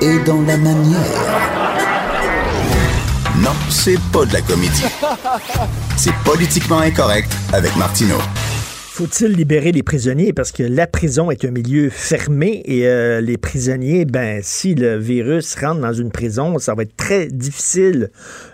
Est 0.00 0.24
dans 0.24 0.40
la 0.42 0.56
manière. 0.56 0.98
Non, 3.38 3.52
c'est 3.70 3.98
pas 4.12 4.24
de 4.24 4.32
la 4.32 4.40
comédie. 4.40 4.84
C'est 5.96 6.14
politiquement 6.24 6.80
incorrect 6.80 7.32
avec 7.52 7.74
Martineau. 7.76 8.18
Faut-il 8.98 9.30
libérer 9.30 9.70
les 9.70 9.84
prisonniers? 9.84 10.32
Parce 10.32 10.50
que 10.50 10.64
la 10.64 10.88
prison 10.88 11.30
est 11.30 11.44
un 11.44 11.52
milieu 11.52 11.88
fermé 11.88 12.62
et 12.64 12.88
euh, 12.88 13.20
les 13.20 13.36
prisonniers, 13.36 14.04
ben 14.04 14.40
si 14.42 14.74
le 14.74 14.96
virus 14.96 15.54
rentre 15.54 15.80
dans 15.82 15.92
une 15.92 16.10
prison, 16.10 16.58
ça 16.58 16.74
va 16.74 16.82
être 16.82 16.96
très 16.96 17.28
difficile 17.28 18.10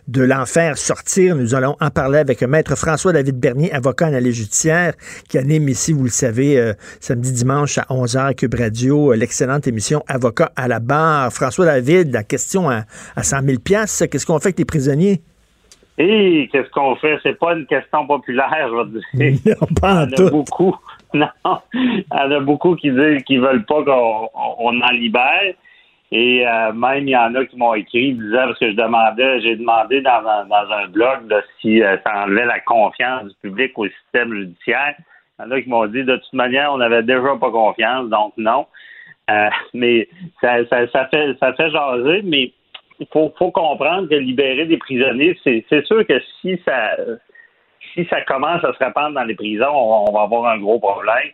de 0.07 0.23
l'en 0.23 0.45
faire 0.45 0.77
sortir. 0.77 1.35
Nous 1.35 1.55
allons 1.55 1.77
en 1.81 1.89
parler 1.89 2.19
avec 2.19 2.43
maître 2.43 2.77
François-David 2.77 3.41
Bernier, 3.41 3.73
avocat 3.73 4.09
en 4.09 4.13
allée 4.13 4.35
judiciaire, 4.35 4.93
qui 5.31 5.39
anime 5.39 5.71
ici, 5.71 5.95
vous 5.95 6.05
le 6.05 6.11
savez, 6.11 6.59
euh, 6.59 6.75
samedi 7.01 7.33
dimanche 7.33 7.79
à 7.79 7.87
11h 7.89 8.35
Cube 8.35 8.55
Radio, 8.55 9.13
euh, 9.13 9.17
l'excellente 9.17 9.67
émission 9.67 10.05
Avocat 10.09 10.53
à 10.57 10.69
la 10.69 10.79
barre. 10.79 11.33
François-David, 11.33 12.13
la 12.13 12.23
question 12.23 12.69
à, 12.69 12.85
à 13.17 13.23
100 13.23 13.47
000 13.47 13.57
qu'est-ce 13.65 14.27
qu'on 14.27 14.39
fait 14.41 14.49
avec 14.49 14.59
les 14.59 14.67
prisonniers? 14.67 15.23
Et 15.97 16.49
qu'est-ce 16.51 16.71
qu'on 16.71 16.97
fait? 16.97 17.19
C'est 17.23 17.39
pas 17.39 17.55
une 17.55 17.67
question 17.67 18.07
populaire, 18.07 18.69
je 18.69 18.75
vais 19.21 19.31
dire. 19.33 19.57
Non, 19.61 19.67
pas 19.81 20.05
en 20.05 20.07
Il 20.09 20.19
y 20.19 20.23
en 20.23 20.27
a 20.27 20.31
beaucoup. 20.31 20.77
Non. 21.15 21.29
Il 21.73 22.05
y 22.13 22.17
en 22.19 22.31
a 22.33 22.41
beaucoup 22.41 22.75
qui 22.75 22.91
disent 22.91 23.23
qu'ils 23.25 23.41
veulent 23.41 23.65
pas 23.65 23.85
qu'on 23.85 24.29
on 24.59 24.81
en 24.81 24.91
libère. 24.91 25.55
Et 26.11 26.47
euh, 26.47 26.73
même 26.73 27.05
il 27.09 27.11
y 27.11 27.17
en 27.17 27.35
a 27.37 27.45
qui 27.45 27.57
m'ont 27.57 27.75
écrit 27.75 28.13
disant 28.15 28.47
parce 28.47 28.59
que 28.59 28.71
je 28.71 28.77
demandais, 28.77 29.41
j'ai 29.41 29.57
demandé 29.57 30.01
dans, 30.01 30.25
un- 30.27 30.45
dans 30.47 30.71
un 30.73 30.87
blog 30.89 31.29
là, 31.31 31.41
si 31.61 31.83
euh, 31.83 31.97
ça 32.05 32.25
enlevait 32.25 32.45
la 32.47 32.61
confiance 32.61 33.25
du 33.29 33.35
public 33.43 33.73
au 33.79 33.87
système 33.89 34.33
judiciaire. 34.35 34.95
Il 35.39 35.45
y 35.45 35.49
en 35.49 35.51
a 35.53 35.61
qui 35.63 35.69
m'ont 35.69 35.87
dit 35.87 36.05
de 36.05 36.17
toute 36.17 36.33
manière, 36.33 36.73
on 36.73 36.79
n'avait 36.79 37.03
déjà 37.03 37.35
pas 37.41 37.51
confiance, 37.51 38.09
donc 38.11 38.33
non. 38.37 38.67
Euh, 39.31 39.49
mais 39.73 40.09
ça, 40.41 40.65
ça, 40.69 40.87
ça 40.89 41.07
fait 41.07 41.37
ça 41.41 41.53
fait 41.55 41.71
jaser, 41.71 42.23
mais 42.25 42.53
il 43.01 43.07
faut, 43.13 43.33
faut 43.39 43.51
comprendre 43.51 44.09
que 44.09 44.15
libérer 44.15 44.67
des 44.67 44.79
prisonniers, 44.79 45.39
c'est 45.43 45.85
sûr 45.87 46.07
que 46.07 46.21
si 46.41 46.59
ça 46.65 46.97
si 47.95 48.05
ça 48.07 48.21
commence 48.23 48.65
à 48.65 48.73
se 48.73 48.85
répandre 48.85 49.15
dans 49.15 49.25
les 49.25 49.35
prisons, 49.35 49.73
on, 49.73 50.13
va 50.13 50.23
avoir 50.23 50.53
un 50.53 50.59
gros 50.59 50.79
problème. 50.79 51.31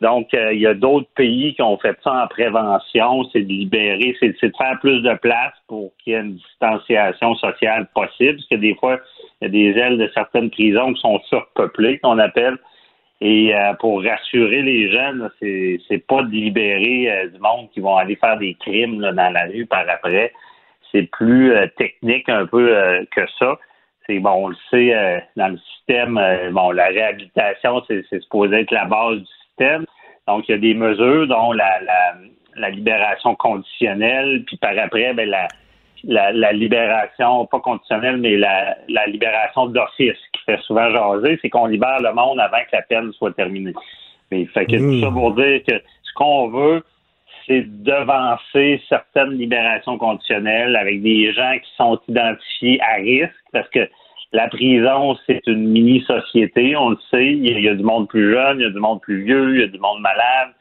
Donc, 0.00 0.32
euh, 0.32 0.52
il 0.54 0.60
y 0.60 0.66
a 0.66 0.72
d'autres 0.72 1.08
pays 1.14 1.54
qui 1.54 1.62
ont 1.62 1.76
fait 1.76 1.96
ça 2.02 2.24
en 2.24 2.26
prévention, 2.26 3.24
c'est 3.32 3.42
de 3.42 3.52
libérer, 3.52 4.16
c'est 4.18 4.28
de 4.28 4.52
faire 4.56 4.78
plus 4.80 5.02
de 5.02 5.14
place 5.14 5.52
pour 5.68 5.92
qu'il 5.98 6.14
y 6.14 6.16
ait 6.16 6.20
une 6.20 6.36
distanciation 6.36 7.34
sociale 7.34 7.86
possible, 7.94 8.36
parce 8.36 8.48
que 8.48 8.56
des 8.56 8.74
fois, 8.76 8.98
il 9.40 9.44
y 9.44 9.48
a 9.48 9.50
des 9.50 9.78
ailes 9.78 9.98
de 9.98 10.10
certaines 10.14 10.50
prisons 10.50 10.94
qui 10.94 11.00
sont 11.00 11.20
surpeuplées, 11.28 11.98
qu'on 11.98 12.18
appelle. 12.18 12.56
Et 13.20 13.54
euh, 13.54 13.74
pour 13.74 14.02
rassurer 14.02 14.62
les 14.62 14.90
c'est 15.38 15.78
c'est 15.86 16.06
pas 16.06 16.22
de 16.22 16.30
libérer 16.30 17.12
euh, 17.12 17.28
du 17.28 17.38
monde 17.38 17.68
qui 17.74 17.80
vont 17.80 17.98
aller 17.98 18.16
faire 18.16 18.38
des 18.38 18.54
crimes 18.54 18.98
là, 19.02 19.12
dans 19.12 19.30
la 19.30 19.44
rue 19.44 19.66
par 19.66 19.84
après. 19.86 20.32
C'est 20.92 21.08
plus 21.10 21.52
euh, 21.52 21.66
technique 21.76 22.28
un 22.28 22.46
peu 22.46 22.76
euh, 22.76 23.04
que 23.14 23.22
ça. 23.38 23.58
C'est 24.06 24.18
bon, 24.18 24.30
on 24.30 24.48
le 24.48 24.56
sait 24.70 24.94
euh, 24.94 25.20
dans 25.36 25.48
le 25.48 25.58
système. 25.58 26.18
euh, 26.18 26.50
bon, 26.50 26.70
la 26.72 26.86
réhabilitation, 26.86 27.82
c'est 27.86 28.04
c'est 28.10 28.20
supposé 28.22 28.60
être 28.60 28.72
la 28.72 28.86
base 28.86 29.18
du 29.18 29.26
système. 29.48 29.84
Donc, 30.26 30.48
il 30.48 30.52
y 30.52 30.54
a 30.54 30.58
des 30.58 30.74
mesures, 30.74 31.26
dont 31.26 31.52
la, 31.52 31.80
la, 31.82 32.14
la 32.56 32.70
libération 32.70 33.34
conditionnelle, 33.34 34.44
puis 34.46 34.56
par 34.56 34.72
après, 34.78 35.12
ben, 35.14 35.28
la, 35.28 35.48
la, 36.04 36.32
la 36.32 36.52
libération, 36.52 37.46
pas 37.46 37.60
conditionnelle, 37.60 38.16
mais 38.16 38.36
la, 38.36 38.76
la 38.88 39.06
libération 39.06 39.66
d'office, 39.66 40.18
qui 40.32 40.42
fait 40.46 40.60
souvent 40.62 40.90
jaser, 40.90 41.38
c'est 41.42 41.50
qu'on 41.50 41.66
libère 41.66 42.00
le 42.00 42.12
monde 42.12 42.40
avant 42.40 42.58
que 42.58 42.76
la 42.76 42.82
peine 42.82 43.12
soit 43.12 43.32
terminée. 43.32 43.74
Mais 44.30 44.46
fait 44.46 44.66
que 44.66 44.76
tout 44.76 45.00
ça 45.00 45.10
pour 45.10 45.34
dire 45.34 45.60
que 45.68 45.74
ce 46.02 46.12
qu'on 46.14 46.48
veut, 46.48 46.84
c'est 47.50 47.64
devancer 47.82 48.80
certaines 48.88 49.32
libérations 49.32 49.98
conditionnelles 49.98 50.76
avec 50.76 51.02
des 51.02 51.32
gens 51.32 51.52
qui 51.60 51.70
sont 51.76 51.98
identifiés 52.06 52.80
à 52.80 52.94
risque, 53.02 53.34
parce 53.52 53.68
que 53.70 53.88
la 54.32 54.46
prison, 54.46 55.16
c'est 55.26 55.44
une 55.48 55.68
mini-société, 55.68 56.76
on 56.76 56.90
le 56.90 56.98
sait. 57.10 57.32
Il 57.32 57.48
y, 57.48 57.52
a, 57.52 57.58
il 57.58 57.64
y 57.64 57.68
a 57.68 57.74
du 57.74 57.82
monde 57.82 58.08
plus 58.08 58.32
jeune, 58.32 58.60
il 58.60 58.62
y 58.62 58.66
a 58.66 58.70
du 58.70 58.78
monde 58.78 59.00
plus 59.00 59.24
vieux, 59.24 59.56
il 59.56 59.60
y 59.62 59.64
a 59.64 59.66
du 59.66 59.80
monde 59.80 60.00
malade. 60.00 60.54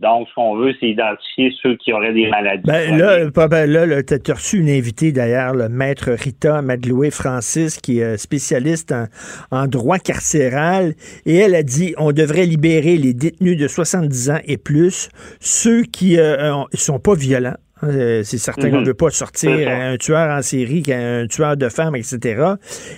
Donc, 0.00 0.28
ce 0.28 0.34
qu'on 0.34 0.56
veut, 0.56 0.72
c'est 0.80 0.88
identifier 0.88 1.52
ceux 1.62 1.76
qui 1.76 1.92
auraient 1.92 2.14
des 2.14 2.28
maladies. 2.30 2.62
Ben 2.64 2.96
là, 2.96 3.26
ben 3.48 3.70
là, 3.70 3.84
là, 3.84 4.02
t'as 4.02 4.18
t'as 4.18 4.32
reçu 4.34 4.58
une 4.58 4.70
invitée 4.70 5.12
d'ailleurs, 5.12 5.54
le 5.54 5.68
maître 5.68 6.10
Rita 6.12 6.62
Madloué 6.62 7.10
Francis, 7.10 7.76
qui 7.76 7.98
est 8.00 8.04
euh, 8.04 8.16
spécialiste 8.16 8.92
en, 8.92 9.04
en 9.50 9.66
droit 9.66 9.98
carcéral, 9.98 10.94
et 11.26 11.36
elle 11.36 11.54
a 11.54 11.62
dit 11.62 11.94
on 11.98 12.12
devrait 12.12 12.46
libérer 12.46 12.96
les 12.96 13.12
détenus 13.12 13.58
de 13.58 13.68
70 13.68 14.30
ans 14.30 14.38
et 14.46 14.56
plus, 14.56 15.10
ceux 15.38 15.82
qui 15.82 16.18
euh, 16.18 16.54
ont- 16.54 16.66
sont 16.72 16.98
pas 16.98 17.14
violents. 17.14 17.56
Euh, 17.82 18.22
c'est 18.24 18.36
certain 18.38 18.70
qu'on 18.70 18.80
ne 18.82 18.86
veut 18.86 18.94
pas 18.94 19.08
sortir 19.10 19.50
un 19.68 19.96
tueur 19.96 20.30
en 20.30 20.42
série, 20.42 20.82
un 20.92 21.26
tueur 21.26 21.56
de 21.56 21.68
femmes, 21.70 21.96
etc. 21.96 22.42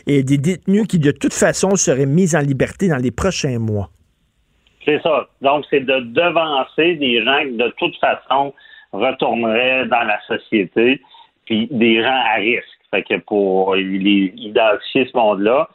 Et 0.09 0.23
des 0.25 0.39
détenus 0.39 0.87
qui, 0.89 0.99
de 0.99 1.13
toute 1.13 1.35
façon, 1.35 1.77
seraient 1.77 2.07
mis 2.07 2.35
en 2.35 2.41
liberté 2.41 2.89
dans 2.89 2.97
les 2.97 3.13
prochains 3.13 3.61
mois. 3.61 3.91
C'est 4.85 5.01
ça. 5.03 5.29
Donc, 5.41 5.65
c'est 5.71 5.81
de 5.81 6.01
devancer 6.01 6.97
des 6.97 7.23
gens 7.25 7.41
qui, 7.43 7.57
de 7.57 7.69
toute 7.79 7.97
façon, 7.99 8.53
retourneraient 8.93 9.87
dans 9.87 10.03
la 10.03 10.21
société, 10.23 11.01
puis 11.47 11.69
des 11.71 12.03
gens 12.03 12.21
à 12.27 12.35
risque. 12.35 12.67
Fait 12.91 13.03
que 13.03 13.15
pour 13.19 13.75
les- 13.75 14.33
identifier 14.37 15.07
ce 15.11 15.17
monde-là, 15.17 15.69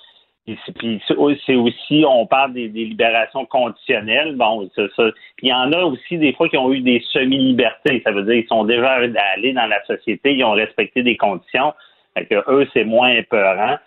puis 0.46 1.02
c'est- 1.46 1.56
aussi, 1.56 2.06
on 2.08 2.26
parle 2.26 2.54
des, 2.54 2.68
libérations 2.68 3.46
conditionnelles. 3.46 4.36
Bon, 4.36 4.70
ça. 4.76 4.84
Puis 5.36 5.48
il 5.48 5.50
y 5.50 5.54
en 5.54 5.74
a 5.74 5.84
aussi 5.84 6.18
des 6.18 6.32
fois 6.34 6.48
qui 6.48 6.58
ont 6.58 6.72
eu 6.72 6.80
des 6.80 7.02
semi-libertés. 7.12 8.02
Ça 8.06 8.12
veut 8.12 8.24
dire 8.24 8.36
qu'ils 8.36 8.48
sont 8.48 8.64
déjà 8.64 8.92
allés 9.36 9.54
dans 9.54 9.66
la 9.66 9.84
société, 9.86 10.34
ils 10.34 10.44
ont 10.46 10.52
respecté 10.54 11.04
des 11.04 11.18
conditions. 11.18 11.74
Fait 12.18 12.26
que 12.26 12.36
eux, 12.50 12.68
c'est 12.74 12.86
moins 12.86 13.10
épeurant. 13.10 13.78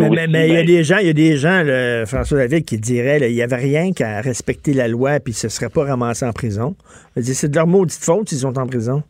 Mais 0.00 0.06
aussi, 0.08 0.16
mais- 0.16 0.26
mais 0.28 0.48
il 0.48 0.52
y 0.52 0.56
a 0.56 0.60
ben, 0.60 0.66
des 0.66 0.84
gens, 0.84 0.98
il 0.98 1.06
y 1.06 1.10
a 1.10 1.12
des 1.12 1.36
gens, 1.36 1.62
là, 1.62 2.06
François 2.06 2.38
David, 2.38 2.64
qui 2.64 2.78
diraient 2.78 3.18
là, 3.18 3.28
il 3.28 3.34
n'y 3.34 3.42
avait 3.42 3.56
rien 3.56 3.92
qu'à 3.92 4.20
respecter 4.20 4.72
la 4.74 4.88
loi 4.88 5.20
puis 5.20 5.32
ce 5.32 5.46
ne 5.46 5.50
serait 5.50 5.68
pas 5.70 5.84
ramassé 5.84 6.24
en 6.26 6.32
prison. 6.32 6.74
Je 7.16 7.22
C'est 7.22 7.48
de 7.50 7.56
leur 7.56 7.66
maudite 7.66 8.02
faute 8.04 8.28
s'ils 8.28 8.38
sont 8.38 8.58
en 8.58 8.66
prison. 8.66 9.02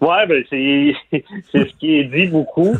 Ouais, 0.00 0.26
ben 0.28 0.44
c'est 0.48 0.94
c'est 1.50 1.68
ce 1.68 1.74
qui 1.80 1.98
est 1.98 2.04
dit 2.04 2.26
beaucoup. 2.28 2.74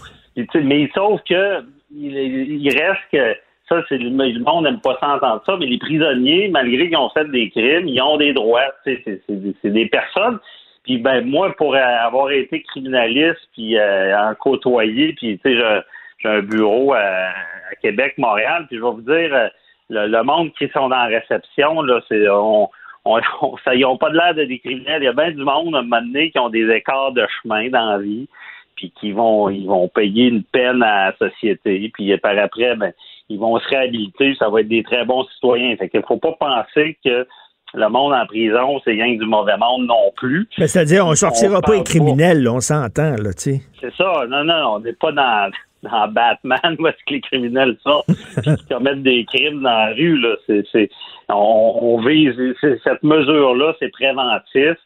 Sais, 0.52 0.60
mais 0.62 0.88
sauf 0.94 1.20
que 1.28 1.62
il, 1.94 2.14
il 2.62 2.68
reste 2.70 3.00
que 3.12 3.34
ça, 3.68 3.82
c'est 3.88 3.98
le, 3.98 4.10
monde 4.10 4.64
n'aime 4.64 4.80
pas 4.80 4.96
s'entendre 5.00 5.42
ça, 5.44 5.56
mais 5.58 5.66
les 5.66 5.78
prisonniers, 5.78 6.48
malgré 6.48 6.88
qu'ils 6.88 6.96
ont 6.96 7.10
fait 7.10 7.28
des 7.30 7.50
crimes, 7.50 7.88
ils 7.88 8.00
ont 8.00 8.16
des 8.16 8.32
droits. 8.32 8.72
C'est 8.84 9.02
c'est 9.04 9.20
des- 9.28 9.54
c'est 9.60 9.70
des 9.70 9.86
personnes. 9.86 10.38
Puis 10.84 10.98
ben 10.98 11.22
moi, 11.26 11.52
pour 11.58 11.74
avoir 11.76 12.30
été 12.30 12.62
criminaliste, 12.62 13.40
puis 13.52 13.76
euh, 13.76 14.16
en 14.18 14.34
côtoyer, 14.36 15.12
puis 15.14 15.38
tu 15.38 15.50
sais, 15.50 15.56
j'ai- 15.56 15.80
j'ai 16.18 16.28
un 16.28 16.42
bureau 16.42 16.92
à, 16.94 16.98
à 17.00 17.74
Québec, 17.80 18.14
Montréal, 18.18 18.66
puis 18.68 18.78
je 18.78 18.82
vais 18.82 18.90
vous 18.90 19.00
dire, 19.02 19.34
euh, 19.34 19.48
le, 19.90 20.06
le 20.08 20.22
monde 20.22 20.52
qui 20.58 20.68
sont 20.68 20.88
dans 20.88 20.96
la 20.96 21.18
réception, 21.18 21.80
là, 21.82 22.00
c'est 22.08 22.28
on, 22.28 22.68
on, 23.04 23.20
on- 23.42 23.56
ça, 23.64 23.74
ils 23.74 23.84
ont 23.84 23.96
pas 23.96 24.10
de 24.10 24.16
l'air 24.16 24.34
de 24.34 24.44
des 24.44 24.58
criminels. 24.58 25.02
Il 25.02 25.06
y 25.06 25.08
a 25.08 25.12
bien 25.12 25.30
du 25.30 25.42
monde 25.44 25.74
à 25.74 25.78
un 25.78 25.82
moment 25.82 26.02
donné 26.02 26.30
qui 26.30 26.38
ont 26.38 26.50
des 26.50 26.68
écarts 26.70 27.12
de 27.12 27.26
chemin 27.42 27.68
dans 27.70 27.90
la 27.92 27.98
vie, 27.98 28.28
puis 28.76 28.92
qui 29.00 29.12
vont 29.12 29.48
ils 29.48 29.66
vont 29.66 29.88
payer 29.88 30.28
une 30.28 30.44
peine 30.44 30.82
à 30.82 31.10
la 31.10 31.16
société, 31.16 31.90
puis 31.94 32.16
par 32.18 32.36
après, 32.38 32.76
ben, 32.76 32.92
ils 33.28 33.38
vont 33.38 33.58
se 33.58 33.68
réhabiliter, 33.68 34.34
ça 34.38 34.48
va 34.48 34.60
être 34.60 34.68
des 34.68 34.82
très 34.82 35.04
bons 35.04 35.24
citoyens. 35.34 35.76
Fait 35.76 35.88
qu'il 35.88 36.02
faut 36.02 36.16
pas 36.16 36.32
penser 36.32 36.96
que 37.04 37.26
le 37.74 37.88
monde 37.88 38.14
en 38.14 38.24
prison, 38.26 38.80
c'est 38.84 38.92
rien 38.92 39.14
du 39.16 39.26
mauvais 39.26 39.56
monde 39.58 39.86
non 39.86 40.10
plus. 40.16 40.48
Mais 40.58 40.66
c'est-à-dire, 40.68 41.04
on 41.06 41.10
ne 41.10 41.14
sortira 41.14 41.58
On 41.58 41.60
pas 41.60 41.74
les 41.74 41.82
criminels, 41.82 42.42
là, 42.42 42.52
on 42.54 42.60
s'entend, 42.60 43.10
là, 43.22 43.34
tu 43.34 43.56
sais. 43.56 43.60
C'est 43.80 43.92
ça. 43.94 44.24
Non, 44.26 44.42
non, 44.44 44.76
on 44.76 44.80
n'est 44.80 44.94
pas 44.94 45.12
dans, 45.12 45.50
dans 45.82 46.08
Batman 46.08 46.76
où 46.78 46.86
est-ce 46.86 47.04
que 47.06 47.14
les 47.14 47.20
criminels 47.20 47.76
sortent 47.82 48.08
qui 48.42 48.66
commettent 48.68 49.02
des 49.02 49.24
crimes 49.24 49.62
dans 49.62 49.70
la 49.70 49.94
rue. 49.94 50.18
Là. 50.18 50.36
C'est, 50.46 50.90
on, 51.28 51.78
on 51.82 52.00
vise 52.00 52.34
cette 52.60 53.02
mesure-là, 53.02 53.74
c'est 53.78 53.90
préventif. 53.90 54.76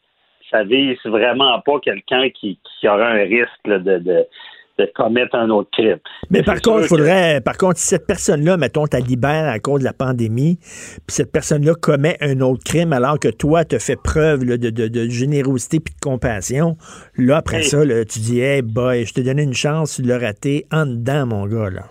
Ça 0.50 0.65
vise 0.65 0.99
vraiment 1.05 1.61
pas 1.61 1.81
quelqu'un 1.81 2.29
qui, 2.29 2.59
qui 2.79 2.89
aurait 2.89 3.23
un 3.23 3.25
risque 3.25 3.67
de, 3.67 4.27
de 4.78 4.90
commettre 4.94 5.36
un 5.36 5.50
autre 5.50 5.70
crime. 5.72 5.98
Mais, 6.30 6.42
par 6.42 6.60
contre, 6.60 6.82
il 6.82 6.88
faudrait, 6.88 7.40
par 7.40 7.56
contre, 7.56 7.78
si 7.78 7.86
cette 7.88 8.06
personne-là, 8.06 8.56
mettons, 8.56 8.86
tu 8.86 8.96
libère 8.98 9.48
à 9.48 9.58
cause 9.58 9.80
de 9.80 9.84
la 9.84 9.92
pandémie, 9.92 10.56
puis 10.56 11.14
cette 11.14 11.32
personne-là 11.32 11.74
commet 11.74 12.16
un 12.20 12.40
autre 12.40 12.62
crime 12.64 12.92
alors 12.92 13.19
que 13.19 13.28
toi, 13.28 13.64
tu 13.64 13.78
fait 13.78 13.96
preuve 14.02 14.44
de, 14.44 14.70
de, 14.70 15.08
générosité 15.08 15.80
puis 15.80 15.94
de 15.94 16.00
compassion, 16.00 16.76
là, 17.16 17.38
après 17.38 17.62
ça, 17.62 17.82
tu 17.84 18.19
dis, 18.20 18.40
hey, 18.40 18.62
boy, 18.62 19.04
je 19.04 19.14
te 19.14 19.20
donnais 19.20 19.44
une 19.44 19.54
chance, 19.54 19.96
tu 19.96 20.02
l'as 20.02 20.19
raté 20.19 20.66
en 20.72 20.86
dedans, 20.86 21.26
mon 21.26 21.46
gars, 21.46 21.70
là. 21.70 21.82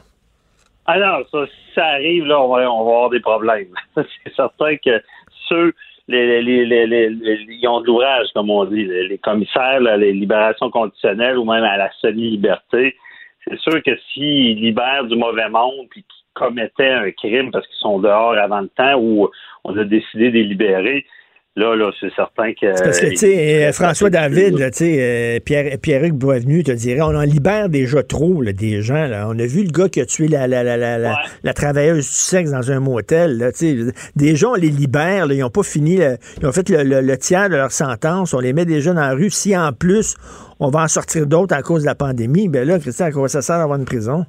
Alors, 0.85 1.21
ah 1.21 1.27
ça, 1.31 1.45
si 1.45 1.73
ça 1.75 1.85
arrive, 1.85 2.25
là, 2.25 2.41
on 2.41 2.49
va, 2.49 2.69
on 2.69 2.83
va 2.83 2.91
avoir 2.91 3.09
des 3.09 3.19
problèmes. 3.19 3.73
C'est 3.95 4.35
certain 4.35 4.75
que 4.77 5.01
ceux 5.47 5.73
les, 6.07 6.41
les, 6.41 6.65
les, 6.87 7.45
ils 7.49 7.67
ont 7.67 7.81
de 7.81 7.87
l'ouvrage, 7.87 8.27
comme 8.33 8.49
on 8.49 8.65
dit, 8.65 8.85
les, 8.85 9.17
commissaires, 9.17 9.79
les 9.79 10.13
libérations 10.13 10.69
conditionnelles 10.69 11.37
ou 11.37 11.45
même 11.45 11.63
à 11.63 11.77
la 11.77 11.91
semi-liberté. 12.01 12.95
C'est 13.47 13.59
sûr 13.59 13.81
que 13.83 13.91
s'ils 14.11 14.61
libèrent 14.61 15.05
du 15.05 15.15
mauvais 15.15 15.49
monde 15.49 15.87
puis 15.89 16.03
qu'ils 16.03 16.25
commettaient 16.33 16.91
un 16.91 17.11
crime 17.11 17.51
parce 17.51 17.65
qu'ils 17.67 17.79
sont 17.79 17.99
dehors 17.99 18.37
avant 18.37 18.61
le 18.61 18.69
temps 18.69 18.99
ou 18.99 19.29
on 19.63 19.77
a 19.77 19.83
décidé 19.83 20.29
de 20.29 20.35
les 20.35 20.43
libérer, 20.43 21.05
Là, 21.57 21.75
là, 21.75 21.91
c'est 21.99 22.13
certain 22.13 22.53
que. 22.53 22.81
parce 22.81 23.01
que, 23.01 23.09
tu 23.09 23.17
sais, 23.17 23.73
François 23.73 24.09
David, 24.09 24.55
tu 24.55 24.69
sais, 24.71 24.97
euh, 25.01 25.39
Pierre, 25.43 25.77
Pierre-Hugues 25.81 26.17
Boisvenu 26.17 26.63
te 26.63 26.71
dirait, 26.71 27.01
on 27.01 27.07
en 27.07 27.23
libère 27.23 27.67
déjà 27.67 28.03
trop, 28.03 28.41
des 28.41 28.81
gens, 28.81 29.07
là. 29.07 29.27
On 29.27 29.37
a 29.37 29.45
vu 29.45 29.63
le 29.63 29.71
gars 29.71 29.89
qui 29.89 29.99
a 29.99 30.05
tué 30.05 30.29
la, 30.29 30.47
la, 30.47 30.63
la, 30.63 30.77
la, 30.77 30.97
la, 31.43 31.53
travailleuse 31.53 32.07
du 32.07 32.13
sexe 32.13 32.51
dans 32.51 32.71
un 32.71 32.79
motel, 32.79 33.37
là, 33.37 33.51
tu 33.51 33.57
sais. 33.57 33.91
Des 34.15 34.37
gens, 34.37 34.51
on 34.51 34.55
les 34.55 34.69
libère, 34.69 35.27
là, 35.27 35.33
ils 35.33 35.41
n'ont 35.41 35.49
pas 35.49 35.63
fini, 35.63 35.99
ils 36.39 36.47
ont 36.47 36.53
fait 36.53 36.69
le, 36.69 37.01
le, 37.01 37.17
tiers 37.17 37.49
de 37.49 37.57
leur 37.57 37.71
sentence, 37.71 38.33
on 38.33 38.39
les 38.39 38.53
met 38.53 38.63
déjà 38.63 38.93
dans 38.93 39.01
la 39.01 39.13
rue. 39.13 39.29
Si, 39.29 39.57
en 39.57 39.73
plus, 39.73 40.15
on 40.61 40.69
va 40.69 40.83
en 40.83 40.87
sortir 40.87 41.27
d'autres 41.27 41.53
à 41.53 41.63
cause 41.63 41.81
de 41.81 41.87
la 41.87 41.95
pandémie, 41.95 42.47
ben 42.47 42.65
là, 42.65 42.79
Christian, 42.79 43.07
à 43.07 43.11
quoi 43.11 43.27
ça 43.27 43.41
sert 43.41 43.57
d'avoir 43.57 43.77
une 43.77 43.85
prison? 43.85 44.25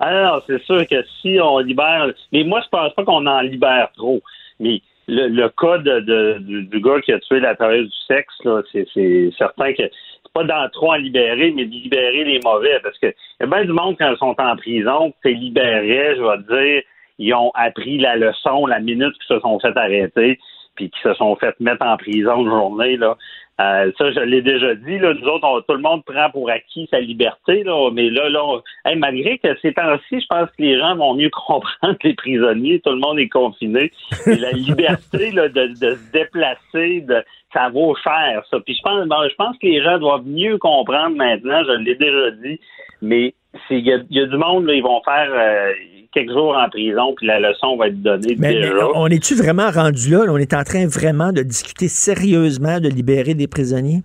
Alors, 0.00 0.42
c'est 0.48 0.60
sûr 0.62 0.84
que 0.88 0.96
si 1.22 1.38
on 1.40 1.58
libère. 1.60 2.08
Mais 2.32 2.42
moi, 2.42 2.60
je 2.64 2.68
pense 2.70 2.92
pas 2.94 3.04
qu'on 3.04 3.24
en 3.24 3.40
libère 3.40 3.90
trop. 3.96 4.20
Mais 4.58 4.80
le, 5.06 5.28
le 5.28 5.48
cas 5.50 5.78
de, 5.78 6.38
du, 6.38 6.80
gars 6.80 7.00
qui 7.00 7.12
a 7.12 7.18
tué 7.20 7.40
la 7.40 7.54
travailleuse 7.54 7.90
du 7.90 8.14
sexe, 8.14 8.34
c'est, 8.72 9.30
certain 9.36 9.72
que 9.72 9.82
c'est 9.82 10.32
pas 10.32 10.44
dans 10.44 10.68
trop 10.70 10.92
en 10.92 10.96
libérer, 10.96 11.52
mais 11.52 11.66
de 11.66 11.70
libérer 11.70 12.24
les 12.24 12.40
mauvais. 12.44 12.80
Parce 12.82 12.98
que 12.98 13.06
y 13.06 13.42
a 13.42 13.46
bien 13.46 13.64
du 13.64 13.72
monde 13.72 13.96
quand 13.98 14.10
ils 14.10 14.18
sont 14.18 14.34
en 14.38 14.56
prison, 14.56 15.12
tu 15.22 15.34
libérais, 15.34 16.16
je 16.16 16.22
vais 16.22 16.42
te 16.42 16.62
dire, 16.62 16.82
ils 17.18 17.34
ont 17.34 17.52
appris 17.54 17.98
la 17.98 18.16
leçon 18.16 18.66
la 18.66 18.80
minute 18.80 19.14
qu'ils 19.14 19.36
se 19.36 19.40
sont 19.40 19.58
fait 19.60 19.76
arrêter, 19.76 20.38
puis 20.74 20.90
qu'ils 20.90 21.02
se 21.02 21.14
sont 21.14 21.36
fait 21.36 21.58
mettre 21.60 21.86
en 21.86 21.96
prison 21.96 22.42
une 22.42 22.50
journée. 22.50 22.96
Là. 22.96 23.16
Euh, 23.60 23.92
ça, 23.96 24.10
je 24.10 24.20
l'ai 24.20 24.42
déjà 24.42 24.74
dit. 24.74 24.98
Là, 24.98 25.14
nous 25.14 25.28
autres, 25.28 25.64
tout 25.68 25.74
le 25.74 25.80
monde 25.80 26.04
prend 26.04 26.28
pour 26.30 26.50
acquis 26.50 26.88
sa 26.90 26.98
liberté, 26.98 27.62
là, 27.62 27.90
mais 27.92 28.10
là, 28.10 28.28
là, 28.28 28.60
malgré 28.96 29.38
que 29.38 29.56
ces 29.62 29.72
temps-ci, 29.72 30.20
je 30.20 30.26
pense 30.28 30.48
que 30.50 30.62
les 30.62 30.76
gens 30.78 30.96
vont 30.96 31.14
mieux 31.14 31.30
comprendre 31.46 31.96
les 32.02 32.14
prisonniers. 32.14 32.80
Tout 32.80 32.90
le 32.90 32.98
monde 32.98 33.18
est 33.18 33.28
confiné. 33.28 33.92
Et 34.26 34.36
la 34.36 34.50
liberté 34.52 35.30
là, 35.30 35.48
de, 35.48 35.68
de, 35.68 35.94
se 35.94 36.12
déplacer, 36.12 37.02
de, 37.02 37.22
ça 37.52 37.68
vaut 37.68 37.94
cher, 38.02 38.42
ça. 38.50 38.58
Puis 38.60 38.74
je 38.74 38.82
pense, 38.82 39.04
je 39.04 39.34
pense 39.36 39.56
que 39.58 39.66
les 39.66 39.82
gens 39.82 39.98
doivent 39.98 40.26
mieux 40.26 40.58
comprendre 40.58 41.16
maintenant. 41.16 41.62
Je 41.64 41.78
l'ai 41.78 41.94
déjà 41.94 42.30
dit, 42.32 42.58
mais 43.02 43.34
il 43.70 43.86
y 43.86 43.92
a, 43.92 43.98
y 44.10 44.20
a, 44.20 44.26
du 44.26 44.36
monde, 44.36 44.66
là, 44.66 44.74
ils 44.74 44.82
vont 44.82 45.00
faire. 45.04 45.30
Euh, 45.32 45.72
quelques 46.14 46.32
jours 46.32 46.56
en 46.56 46.68
prison, 46.68 47.14
puis 47.16 47.26
la 47.26 47.40
leçon 47.40 47.76
va 47.76 47.88
être 47.88 48.00
donnée 48.00 48.34
déjà. 48.36 48.88
on 48.94 49.06
est-tu 49.08 49.34
vraiment 49.34 49.70
rendu 49.70 50.10
là? 50.10 50.24
On 50.28 50.38
est 50.38 50.54
en 50.54 50.62
train 50.62 50.86
vraiment 50.86 51.32
de 51.32 51.42
discuter 51.42 51.88
sérieusement 51.88 52.80
de 52.80 52.88
libérer 52.88 53.34
des 53.34 53.48
prisonniers? 53.48 54.02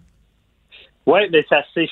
Oui, 1.06 1.22
mais 1.32 1.46
ça 1.50 1.64
s'est 1.74 1.90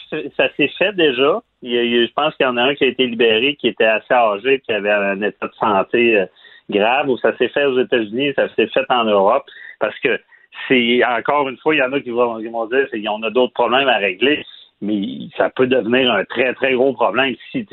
fait 0.78 0.94
déjà. 0.96 1.42
je 1.64 2.14
pense 2.14 2.36
qu'il 2.36 2.46
y 2.46 2.50
en 2.50 2.58
a 2.58 2.64
un 2.64 2.76
qui 2.76 2.84
a 2.84 2.88
été 2.88 3.08
libéré 3.08 3.56
qui 3.56 3.68
était 3.68 3.86
assez 3.86 4.14
âgé 4.14 4.60
qui 4.60 4.72
avait 4.72 4.92
un 4.92 5.22
état 5.22 5.48
de 5.48 5.56
santé 5.60 6.18
euh, 6.18 6.26
grave 6.70 7.10
ou 7.10 7.18
ça 7.18 7.36
s'est 7.38 7.50
fait 7.50 7.66
aux 7.66 7.80
États-Unis, 7.80 8.34
ça 8.36 8.48
s'est 8.56 8.68
fait 8.68 8.86
en 8.90 9.06
Europe 9.06 9.46
parce 9.80 9.98
que 10.00 10.20
c'est 10.68 11.02
encore 11.06 11.48
une 11.50 11.58
fois, 11.58 11.76
il 11.76 11.80
y 11.80 11.84
en 11.84 11.94
a 11.94 12.00
qui 12.00 12.10
vont, 12.10 12.40
qui 12.40 12.48
vont 12.48 12.66
dire 12.68 12.88
qu'on 12.92 13.24
a 13.24 13.30
d'autres 13.30 13.54
problèmes 13.54 13.88
à 13.88 13.98
régler 13.98 14.44
mais 14.82 15.30
ça 15.38 15.50
peut 15.50 15.68
devenir 15.68 16.12
un 16.12 16.24
très, 16.26 16.54
très 16.54 16.74
gros 16.74 16.94
problème 16.94 17.36
si 17.52 17.66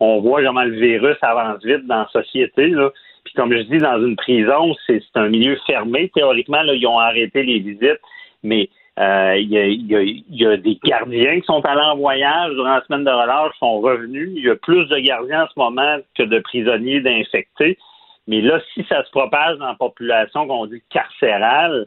on 0.00 0.20
voit 0.20 0.42
comment 0.42 0.64
le 0.64 0.78
virus 0.78 1.16
avance 1.22 1.64
vite 1.64 1.86
dans 1.86 2.00
la 2.00 2.08
société. 2.08 2.68
Là. 2.68 2.90
Puis 3.24 3.34
comme 3.34 3.52
je 3.52 3.62
dis, 3.62 3.78
dans 3.78 4.02
une 4.04 4.16
prison, 4.16 4.74
c'est 4.86 5.02
un 5.14 5.28
milieu 5.28 5.56
fermé. 5.66 6.10
Théoriquement, 6.14 6.62
là, 6.62 6.74
ils 6.74 6.86
ont 6.86 6.98
arrêté 6.98 7.42
les 7.42 7.60
visites, 7.60 8.00
mais 8.42 8.68
euh, 8.98 9.36
il 9.38 9.50
y, 9.50 10.44
a, 10.44 10.56
des 10.56 10.78
gardiens 10.84 11.40
qui 11.40 11.46
sont 11.46 11.64
allés 11.64 11.80
en 11.80 11.96
voyage 11.96 12.52
durant 12.54 12.74
la 12.74 12.82
semaine 12.84 13.04
de 13.04 13.10
relâche, 13.10 13.52
sont 13.58 13.80
revenus. 13.80 14.30
Il 14.34 14.44
y 14.44 14.50
a 14.50 14.56
plus 14.56 14.86
de 14.86 14.98
gardiens 14.98 15.44
en 15.44 15.46
ce 15.46 15.58
moment 15.58 15.98
que 16.16 16.24
de 16.24 16.38
prisonniers 16.40 17.00
d'infectés. 17.00 17.78
Mais 18.26 18.40
là, 18.40 18.60
si 18.74 18.84
ça 18.88 19.04
se 19.04 19.10
propage 19.10 19.56
dans 19.58 19.68
la 19.68 19.74
population 19.74 20.46
qu'on 20.46 20.66
dit 20.66 20.82
carcérale, 20.90 21.86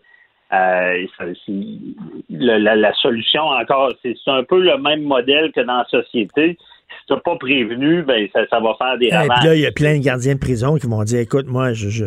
euh, 0.53 1.05
la, 2.29 2.93
solution 2.95 3.41
encore, 3.41 3.93
c'est 4.01 4.15
un 4.27 4.43
peu 4.43 4.61
le 4.61 4.77
même 4.77 5.03
modèle 5.03 5.51
que 5.53 5.61
dans 5.61 5.77
la 5.77 5.85
société. 5.85 6.57
Si 6.89 7.07
tu 7.07 7.13
n'as 7.13 7.19
pas 7.19 7.37
prévenu, 7.37 8.03
ben 8.03 8.27
ça, 8.33 8.59
va 8.59 8.75
faire 8.77 8.97
des 8.97 9.09
ravages. 9.09 9.45
là, 9.45 9.55
il 9.55 9.61
y 9.61 9.65
a 9.65 9.71
plein 9.71 9.97
de 9.97 10.03
gardiens 10.03 10.33
de 10.33 10.39
prison 10.39 10.75
qui 10.75 10.87
vont 10.87 11.03
dire 11.03 11.19
écoute, 11.21 11.47
moi, 11.47 11.71
je, 11.71 11.89
je 11.89 12.05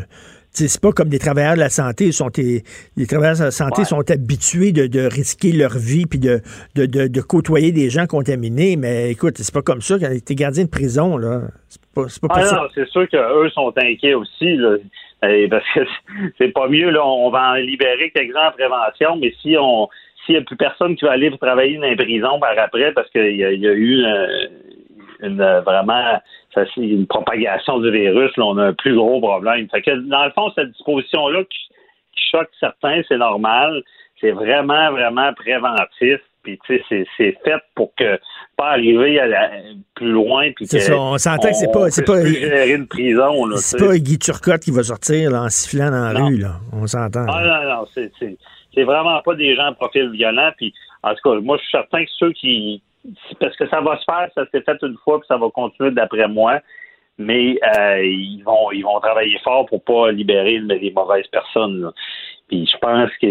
c'est 0.55 0.81
pas 0.81 0.93
comme 0.93 1.09
des 1.09 1.19
travailleurs 1.19 1.55
de 1.55 1.61
la 1.61 1.69
santé. 1.69 2.13
Sont, 2.13 2.31
les 2.37 3.07
travailleurs 3.07 3.37
de 3.37 3.45
la 3.45 3.51
santé 3.51 3.85
sont 3.85 4.09
habitués 4.11 4.73
de, 4.73 5.01
risquer 5.07 5.53
leur 5.53 5.77
vie 5.77 6.07
puis 6.07 6.19
de, 6.19 6.41
de, 6.77 7.21
côtoyer 7.21 7.73
des 7.73 7.91
gens 7.91 8.07
contaminés. 8.07 8.77
Mais 8.77 9.11
écoute, 9.11 9.35
c'est 9.39 9.53
pas 9.53 9.63
comme 9.63 9.81
ça. 9.81 9.99
Quand 9.99 10.09
t'es 10.25 10.35
gardien 10.35 10.65
de 10.65 10.71
prison, 10.71 11.17
là, 11.17 11.43
c'est 11.69 11.81
pas, 11.95 12.05
pas 12.29 12.41
ah, 12.53 12.69
c'est 12.75 12.89
sûr 12.89 13.09
qu'eux 13.09 13.51
sont 13.51 13.73
inquiets 13.77 14.15
aussi. 14.15 14.57
Là. 14.57 14.77
Parce 15.51 15.65
que 15.75 15.81
c'est 16.39 16.53
pas 16.53 16.69
mieux, 16.69 16.91
là, 16.91 17.05
on 17.05 17.31
va 17.31 17.53
en 17.53 17.55
libérer 17.55 18.11
quelques-uns 18.11 18.49
en 18.49 18.53
prévention, 18.53 19.17
mais 19.17 19.33
si 19.43 19.57
on 19.59 19.89
s'il 20.25 20.37
n'y 20.37 20.41
a 20.41 20.45
plus 20.45 20.57
personne 20.57 20.97
qui 20.97 21.05
va 21.05 21.13
aller 21.13 21.37
travailler 21.37 21.77
dans 21.77 21.87
les 21.87 21.97
prisons 21.97 22.41
par 22.41 22.59
après 22.59 22.93
parce 22.93 23.11
qu'il 23.11 23.37
y, 23.37 23.45
a 23.45 23.51
eu 23.51 24.05
euh, 24.05 24.47
une, 25.21 25.43
vraiment 25.67 26.21
une 26.77 27.07
propagation 27.07 27.79
du 27.81 27.91
virus, 27.91 28.35
là, 28.37 28.45
on 28.45 28.59
a 28.59 28.67
un 28.69 28.73
plus 28.73 28.95
gros 28.95 29.21
problème. 29.21 29.67
Dans 29.67 30.25
le 30.25 30.31
fond, 30.31 30.51
cette 30.55 30.71
disposition-là 30.71 31.45
qui, 31.45 31.59
choque 32.31 32.51
certains, 32.59 33.03
c'est 33.09 33.19
normal. 33.19 33.83
C'est 34.21 34.33
vraiment, 34.33 34.91
vraiment 34.93 35.33
préventif. 35.35 36.21
Puis, 36.43 36.59
tu 36.67 36.81
sais, 36.89 37.07
c'est 37.17 37.37
fait 37.45 37.61
pour 37.75 37.95
que 37.97 38.19
pas 38.57 38.71
arriver 38.71 39.21
à 39.21 39.51
plus 39.95 40.11
loin. 40.11 40.51
C'est 40.63 40.81
ça, 40.81 40.97
on 40.99 41.19
s'entend 41.19 41.49
que 41.49 41.55
c'est 41.55 41.73
pas. 41.73 41.91
C'est 41.91 42.05
pas 42.05 42.21
une 42.21 42.87
prison. 42.87 43.57
C'est 43.57 43.79
pas 43.79 43.97
Guy 43.99 44.19
Turcotte 44.19 44.63
qui 44.63 44.71
va 44.71 44.83
sortir 44.83 45.33
en 45.35 45.49
sifflant 45.49 45.91
dans 45.91 46.13
la 46.13 46.25
rue, 46.25 46.39
là. 46.39 46.57
On 46.73 46.87
s'entend. 46.87 47.27
Ah, 47.29 47.65
non, 47.65 47.77
non, 47.77 48.11
c'est 48.75 48.83
vraiment 48.83 49.21
pas 49.23 49.35
des 49.35 49.55
gens 49.55 49.71
de 49.71 49.77
profil 49.77 50.11
violent. 50.11 50.51
Puis, 50.57 50.75
en 51.03 51.15
tout 51.15 51.31
cas, 51.31 51.41
moi, 51.41 51.57
je 51.59 51.63
suis 51.63 51.71
certain 51.71 52.05
que 52.05 52.11
ceux 52.19 52.33
qui. 52.33 52.83
Parce 53.39 53.57
que 53.57 53.69
ça 53.69 53.81
va 53.81 53.99
se 53.99 54.05
faire, 54.05 54.29
ça 54.35 54.45
s'est 54.51 54.63
fait 54.63 54.79
une 54.83 54.97
fois, 55.05 55.21
puis 55.21 55.27
ça 55.29 55.37
va 55.37 55.49
continuer 55.51 55.91
d'après 55.91 56.27
moi. 56.27 56.61
Mais 57.19 57.57
euh, 57.79 58.03
ils 58.03 58.43
vont 58.45 58.73
ils 58.73 58.83
vont 58.83 58.99
travailler 58.99 59.39
fort 59.45 59.67
pour 59.67 59.85
pas 59.85 60.11
libérer 60.11 60.59
les 60.59 60.91
mauvaises 60.91 61.27
personnes. 61.29 61.93
Puis 62.49 62.67
je 62.67 62.77
pense 62.79 63.11
que 63.21 63.27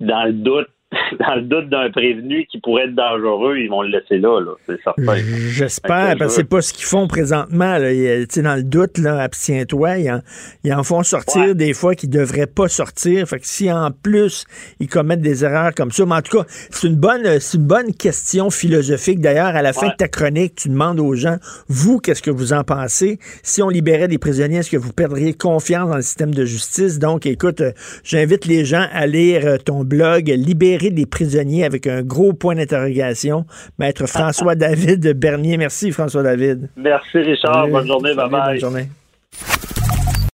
dans 0.00 0.24
le 0.24 0.32
doute, 0.32 0.68
dans 1.18 1.34
le 1.34 1.42
doute 1.42 1.68
d'un 1.68 1.90
prévenu 1.90 2.46
qui 2.46 2.60
pourrait 2.60 2.84
être 2.84 2.94
dangereux, 2.94 3.58
ils 3.58 3.68
vont 3.68 3.82
le 3.82 3.88
laisser 3.88 4.18
là, 4.18 4.40
là 4.40 4.52
c'est 4.66 4.80
certain. 4.82 5.16
J'espère, 5.50 6.16
parce 6.16 6.36
que 6.36 6.42
c'est 6.42 6.48
pas 6.48 6.62
ce 6.62 6.72
qu'ils 6.72 6.84
font 6.84 7.08
présentement. 7.08 7.78
Là. 7.78 7.90
dans 8.36 8.54
le 8.54 8.62
doute, 8.62 8.98
là, 8.98 9.20
abstiens-toi. 9.20 9.98
Ils, 9.98 10.72
en, 10.72 10.82
font 10.84 11.02
sortir 11.02 11.56
des 11.56 11.72
fois 11.72 11.96
qui 11.96 12.06
devraient 12.06 12.46
pas 12.46 12.68
sortir. 12.68 13.26
Fait 13.26 13.40
que 13.40 13.46
si 13.46 13.72
en 13.72 13.90
plus 13.90 14.44
ils 14.78 14.88
commettent 14.88 15.22
des 15.22 15.44
erreurs 15.44 15.74
comme 15.74 15.90
ça, 15.90 16.06
mais 16.06 16.14
en 16.14 16.22
tout 16.22 16.38
cas, 16.38 16.44
c'est 16.48 16.86
une 16.86 16.96
bonne, 16.96 17.40
c'est 17.40 17.58
une 17.58 17.66
bonne 17.66 17.92
question 17.92 18.50
philosophique. 18.50 19.20
D'ailleurs, 19.20 19.56
à 19.56 19.62
la 19.62 19.72
fin 19.72 19.88
de 19.88 19.94
ta 19.96 20.06
chronique, 20.06 20.54
tu 20.54 20.68
demandes 20.68 21.00
aux 21.00 21.14
gens, 21.14 21.36
vous, 21.68 21.98
qu'est-ce 21.98 22.22
que 22.22 22.30
vous 22.30 22.52
en 22.52 22.62
pensez? 22.62 23.18
Si 23.42 23.60
on 23.60 23.68
libérait 23.68 24.08
des 24.08 24.18
prisonniers, 24.18 24.58
est-ce 24.58 24.70
que 24.70 24.76
vous 24.76 24.92
perdriez 24.92 25.34
confiance 25.34 25.88
dans 25.88 25.96
le 25.96 26.02
système 26.02 26.32
de 26.32 26.44
justice? 26.44 27.00
Donc, 27.00 27.26
écoute, 27.26 27.60
euh, 27.60 27.72
j'invite 28.04 28.46
les 28.46 28.64
gens 28.64 28.86
à 28.92 29.06
lire 29.06 29.42
euh, 29.44 29.56
ton 29.58 29.82
blog 29.82 30.28
Libérer 30.28 30.75
des 30.78 31.06
prisonniers 31.06 31.64
avec 31.64 31.86
un 31.86 32.02
gros 32.02 32.32
point 32.32 32.54
d'interrogation. 32.54 33.44
Maître 33.78 34.06
François-David 34.06 35.12
Bernier. 35.18 35.56
Merci, 35.56 35.92
François-David. 35.92 36.68
Merci, 36.76 37.18
Richard. 37.18 37.68
bonne 37.68 37.86
journée. 37.86 38.14
Bye 38.14 38.30
bye. 38.30 38.40
Bonne 38.52 38.60
journée. 38.60 38.88